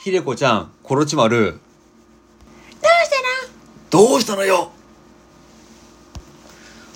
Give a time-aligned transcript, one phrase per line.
[0.00, 1.36] ひでこちゃん、コロチマル。
[1.36, 1.60] どう
[3.04, 3.10] し
[3.90, 4.06] たの？
[4.08, 4.70] どうしたのよ？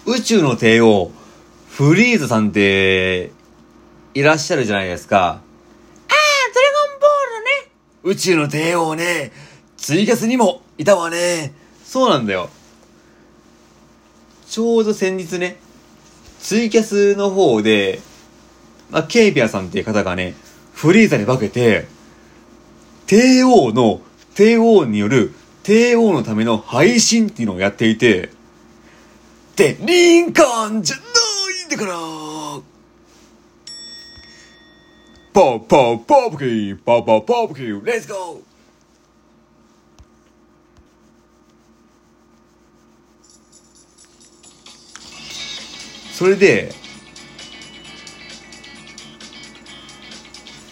[0.07, 1.11] 宇宙の帝王、
[1.69, 3.33] フリーズさんって、
[4.15, 5.19] いらっしゃるじゃないですか。
[5.19, 8.15] ああ、ドラゴンボールね。
[8.15, 9.33] 宇宙の帝王ね、
[9.77, 11.53] ツイキャスにもいたわね。
[11.85, 12.51] そうなんだよ。
[14.47, 15.57] ちょうど先日ね、
[16.39, 17.99] ツイキャスの方で、
[18.93, 20.35] まあ、ケイピアさんっていう方がね、
[20.73, 21.89] フリーザに化けて、
[23.13, 24.01] 帝王の、
[24.35, 25.35] 帝王による、
[25.65, 28.31] 帝王のための配信っていうのをやっていて、
[29.55, 31.93] で、リンカーンじゃないんだから。
[35.35, 38.41] パーパーパープキーパーパーパープキーレッツゴー。
[46.15, 46.73] それで、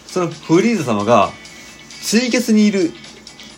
[0.07, 1.39] そのフリーザ様が、
[2.01, 2.91] ツイキャスにいる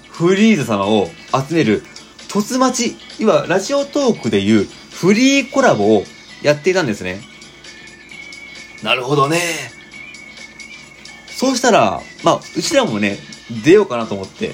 [0.09, 1.07] フリーザ様を
[1.47, 1.83] 集める、
[2.27, 6.03] 突待ち、いわラジオトークでいうフリーコラボを
[6.43, 7.21] やっていたんですね。
[8.83, 9.39] なるほどね。
[11.29, 13.17] そうしたら、まあ、うちらもね、
[13.63, 14.51] 出ようかなと思って。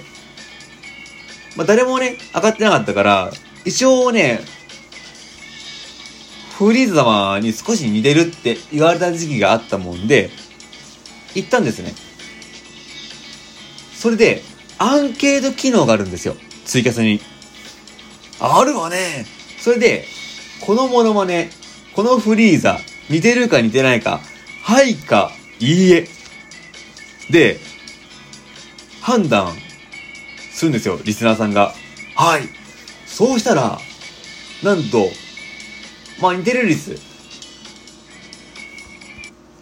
[1.55, 3.31] まあ、誰もね、上がってなかったから、
[3.65, 4.39] 一応ね、
[6.57, 10.29] フリーズ様に少し似てるって言われた時期があったもんで、
[11.35, 11.93] 行ったんですね。
[13.99, 14.43] それで、
[14.77, 16.37] アンケート機能があるんですよ。
[16.63, 17.19] ツイキャスに。
[18.39, 19.25] あるわね。
[19.59, 20.05] それで、
[20.61, 21.49] このモノマネ、
[21.93, 24.21] このフリーザ、似てるか似てないか、
[24.63, 26.07] はいか、いいえ。
[27.29, 27.59] で、
[29.01, 29.51] 判断
[30.53, 31.73] するんですよ、リスナーさんが。
[32.15, 32.43] はい。
[33.05, 33.79] そうしたら、
[34.63, 35.09] なんと、
[36.21, 36.97] まあ、似てる率、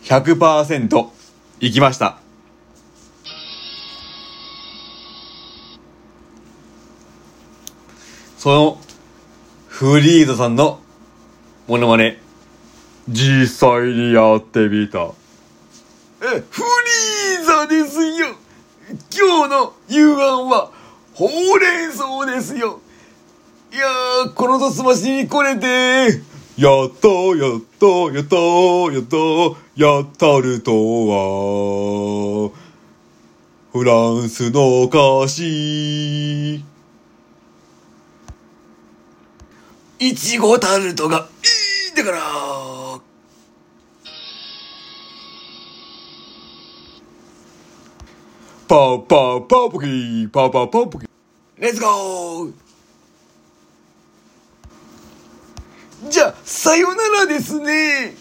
[0.03, 1.07] 100%
[1.59, 2.26] いきました。
[8.37, 8.79] その、
[9.67, 10.79] フリードさんの
[11.67, 12.19] モノマネ、
[13.09, 14.99] 実際にやってみた。
[16.21, 18.35] え、フリーザですよ。
[19.11, 20.69] 今日の夕飯は、
[21.15, 22.79] ほうれん草ですよ。
[23.73, 26.21] いやー、このとすましに来れて、
[26.57, 28.35] やったやったやった
[28.93, 29.17] やった
[29.75, 30.71] やったると
[31.07, 32.51] は、
[33.73, 36.66] フランスの歌詞。
[39.99, 41.27] いちごタルトが
[41.87, 42.19] いいんだから。
[48.67, 51.09] パーパーパーポキーパーパーパーポキー。
[51.57, 52.53] レッツゴー
[56.09, 58.13] じゃあ、さよならですね。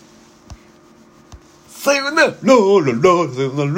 [1.69, 3.73] さよなら、ラララ、さよなら、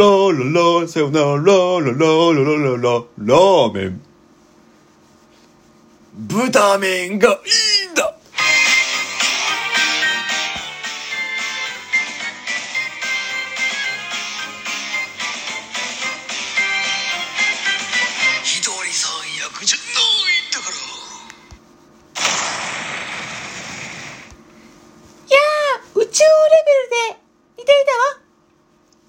[0.53, 4.00] ララ、さよなら、ラララ、ラララ、ララーメン。
[6.19, 7.68] 豚麺がいい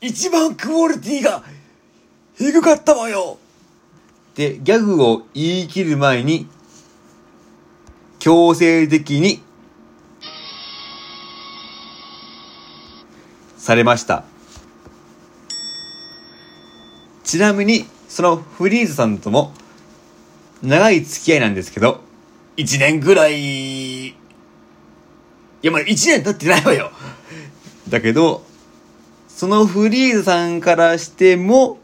[0.02, 1.44] 一番クオリティが
[2.38, 3.38] 低かったわよ
[4.36, 6.48] で、ギャグを言い切る前に、
[8.20, 9.42] 強制的に、
[13.58, 14.24] されました。
[17.26, 19.54] ちなみに、そのフリーズさんとも、
[20.64, 22.02] 長い付き合いなんですけど、
[22.56, 24.16] 一年ぐらい、い
[25.62, 26.92] や、まあ一年経ってないわよ。
[27.90, 28.49] だけど、
[29.39, 31.79] そのフリーズさんからしても、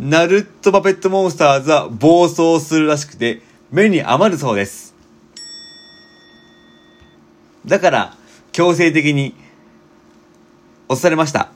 [0.00, 3.40] ナルトパペットモンスターズは暴走するらしくて、
[3.70, 4.92] 目に余るそうです。
[7.64, 8.16] だから、
[8.50, 9.36] 強制的に、
[10.88, 11.52] 押されました。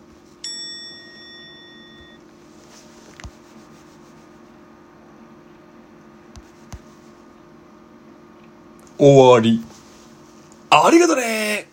[8.97, 9.65] 終わり。
[10.71, 11.70] ありがとね